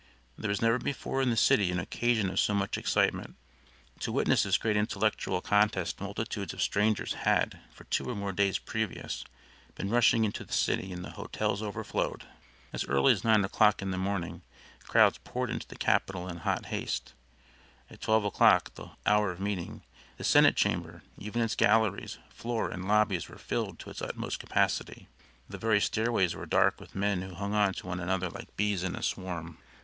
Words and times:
There 0.35 0.49
was 0.49 0.63
never 0.63 0.79
before 0.79 1.21
in 1.21 1.29
the 1.29 1.37
city 1.37 1.69
an 1.71 1.77
occasion 1.79 2.31
of 2.31 2.39
so 2.39 2.55
much 2.55 2.75
excitement. 2.75 3.35
To 3.99 4.11
witness 4.11 4.41
this 4.41 4.57
great 4.57 4.75
intellectual 4.75 5.41
contest 5.41 6.01
multitudes 6.01 6.55
of 6.55 6.61
strangers 6.63 7.13
had, 7.13 7.59
for 7.69 7.83
two 7.83 8.09
or 8.09 8.15
more 8.15 8.31
days 8.31 8.57
previous, 8.57 9.23
been 9.75 9.91
rushing 9.91 10.25
into 10.25 10.43
the 10.43 10.53
city, 10.53 10.91
and 10.91 11.05
the 11.05 11.11
hotels 11.11 11.61
overflowed. 11.61 12.23
As 12.73 12.83
early 12.85 13.13
as 13.13 13.23
nine 13.23 13.45
o'clock 13.45 13.79
in 13.79 13.91
the 13.91 13.97
morning 13.99 14.41
crowds 14.85 15.19
poured 15.19 15.51
into 15.51 15.67
the 15.67 15.75
capitol 15.75 16.27
in 16.27 16.37
hot 16.37 16.65
haste; 16.73 17.13
at 17.87 18.01
twelve 18.01 18.25
o'clock, 18.25 18.73
the 18.73 18.89
hour 19.05 19.29
of 19.31 19.39
meeting, 19.39 19.83
the 20.17 20.23
senate 20.23 20.55
chamber, 20.55 21.03
even 21.19 21.43
its 21.43 21.53
galleries, 21.55 22.17
floor, 22.31 22.71
and 22.71 22.87
lobbies 22.87 23.29
was 23.29 23.39
filled 23.39 23.77
to 23.77 23.91
its 23.91 24.01
utmost 24.01 24.39
capacity. 24.39 25.07
The 25.47 25.59
very 25.59 25.79
stairways 25.79 26.33
were 26.33 26.47
dark 26.47 26.79
with 26.81 26.95
men 26.95 27.21
who 27.21 27.35
hung 27.35 27.53
on 27.53 27.73
to 27.75 27.85
one 27.85 27.99
another 27.99 28.31
like 28.31 28.57
bees 28.57 28.81
in 28.81 28.95
a 28.95 29.03
swarm. 29.03 29.59